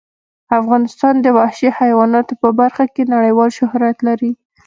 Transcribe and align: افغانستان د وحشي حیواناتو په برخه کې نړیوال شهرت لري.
افغانستان 0.59 1.15
د 1.21 1.27
وحشي 1.37 1.69
حیواناتو 1.77 2.33
په 2.41 2.49
برخه 2.59 2.85
کې 2.93 3.03
نړیوال 3.15 3.49
شهرت 3.57 3.97
لري. 4.07 4.31